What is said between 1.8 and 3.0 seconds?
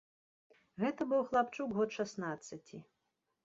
шаснаццаці.